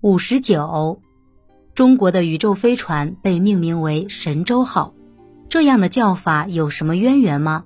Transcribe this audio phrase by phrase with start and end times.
[0.00, 1.02] 五十九，
[1.74, 4.94] 中国的宇宙飞船被命名为“神舟号”，
[5.50, 7.64] 这样的叫法有什么渊源吗？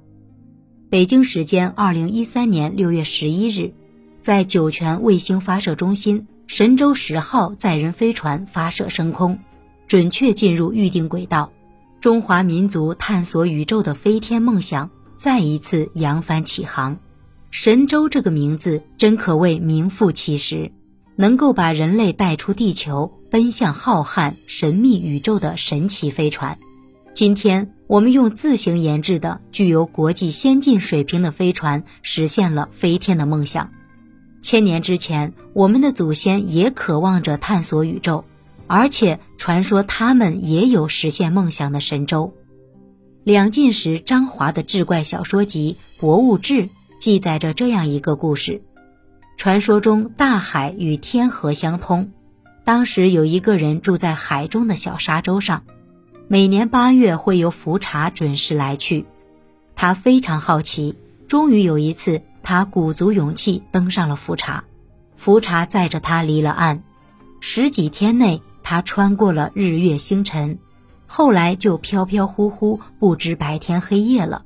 [0.88, 3.74] 北京时间二零一三年六月十一日，
[4.22, 9.39] 在酒泉卫星发射中心，神舟十号载人飞船发射升空，
[9.87, 11.53] 准确进入预定轨道，
[12.01, 14.89] 中华民族探索宇宙的飞天梦想
[15.19, 16.96] 再一次扬帆起航。
[17.51, 20.73] 神舟这个名字真可谓名副其实，
[21.16, 26.58] 能够把人类带出地球，奔向浩瀚神秘宇宙的神奇飞船。
[27.12, 33.70] 今天，我们用自行研制的具有国际先进水平的飞船，实现了飞天的梦想。
[34.41, 38.25] 千年之前，我们的祖先也渴望着探索宇宙，
[38.67, 42.33] 而且传说他们也有实现梦想的神舟。
[43.25, 46.62] 两晋时张华的志怪小说集《博物志》。
[46.98, 48.62] 记载着这样一个故事：
[49.36, 52.12] 传说中大海与天河相通，
[52.64, 55.64] 当时有一个人住在海中的小沙洲上，
[56.29, 59.05] 每年八月会有浮茶准时来去。
[59.75, 64.65] 他非常好奇，终于有一次，他鼓足勇气登上了浮茶。
[65.17, 66.83] 浮茶载着他离了岸，
[67.41, 70.59] 十几天内，他穿过了日月星辰，
[71.06, 74.45] 后来就飘飘忽忽，不知白天黑夜了。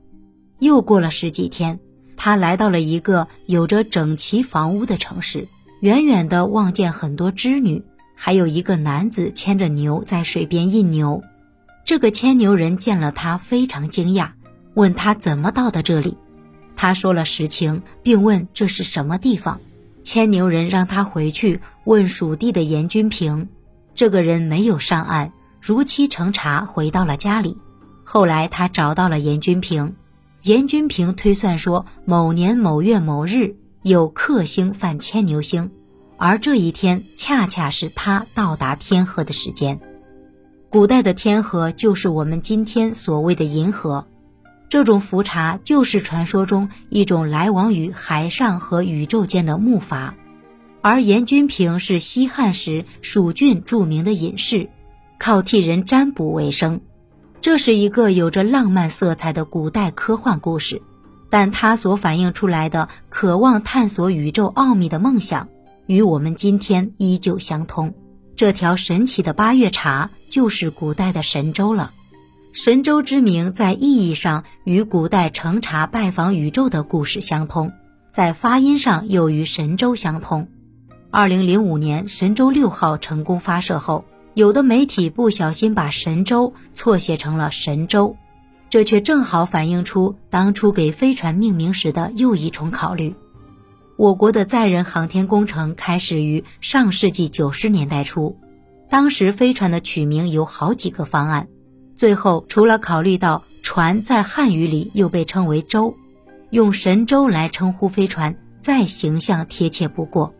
[0.58, 1.80] 又过了十几天。
[2.26, 5.46] 他来到了一个有着整齐房屋的城市，
[5.78, 7.84] 远远的望见很多织女，
[8.16, 11.22] 还有一个男子牵着牛在水边印牛。
[11.84, 14.30] 这个牵牛人见了他非常惊讶，
[14.74, 16.18] 问他怎么到的这里。
[16.74, 19.60] 他说了实情，并问这是什么地方。
[20.02, 23.48] 牵牛人让他回去问属地的严君平。
[23.94, 27.56] 这个人没有上岸，如期乘茶回到了家里。
[28.02, 29.94] 后来他找到了严君平。
[30.46, 35.72] 严君平推算说，某年某月某日有克星犯牵牛星，
[36.18, 39.80] 而这一天恰恰是他到达天河的时间。
[40.70, 44.06] 古代的天河就是我们今天所谓的银河，
[44.68, 50.12] 这种浮查就是传说中一种来往于海上和宇宙间的木筏。
[50.80, 54.70] 而严君平是西汉时蜀郡著名的隐士，
[55.18, 56.82] 靠替人占卜为生。
[57.46, 60.82] 这是一个有着浪漫色彩的古代科幻故事，
[61.30, 65.48] 但它所反映出来的渴望探索宇宙奥秘的梦想，
[65.86, 67.94] 与我们今天依旧相通。
[68.34, 71.92] 这条神奇的八月茶就是古代的神州了。
[72.52, 77.70] 神州之名在意义上与古代乘茶拜访宇宙的故事相通，
[78.10, 80.48] 在发音上又与神州相通。
[81.12, 84.04] 二零零五年，神舟六号成功发射后。
[84.36, 88.16] 有的媒体不小心把“神舟”错写成了“神舟”，
[88.68, 93.14] 这却正好反映出当初给飞船命名时的又一重考虑。
[93.96, 98.36] 我国的载人航天工程开始于上世纪九十年代初，
[98.90, 101.48] 当时飞船的取名有好几个方案，
[101.94, 105.96] 最后除了考虑到船在汉语里又被称为“舟”，
[106.52, 110.34] 用“神舟”来称呼飞船再形象贴切不过。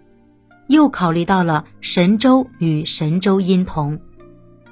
[0.69, 4.01] 又考虑到了神州与神州音同，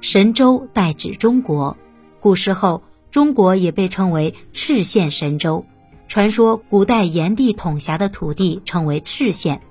[0.01, 1.77] 神州代指中国。
[2.19, 5.65] 古时候，中国也被称为赤县神州。
[6.07, 9.61] 传说古代炎帝统辖的土地称为赤县，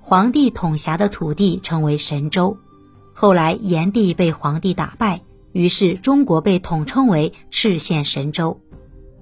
[0.00, 2.56] 黄帝统辖的土地称为神州。
[3.12, 5.20] 后来炎帝被黄帝打败，
[5.52, 8.60] 于是中国被统称为赤县神州。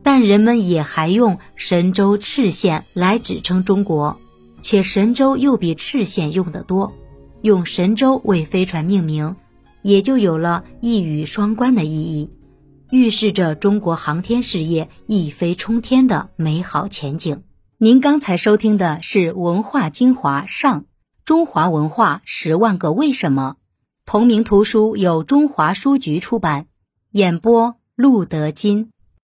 [0.02, 4.18] 但人们也还用神州赤县来指称中国。
[4.62, 6.92] 且神舟又比赤县用得多，
[7.42, 9.36] 用神舟为飞船命名，
[9.82, 12.30] 也就有了一语双关的意义，
[12.90, 17.42] 预示着中国航天事业一飞冲天的美好前景。
[17.78, 20.84] 您刚才收听的是《文化精华上
[21.24, 23.56] 中华文化十万个为什么》，
[24.04, 26.66] 同名图书由中华书局出版，
[27.12, 28.90] 演播陆德金。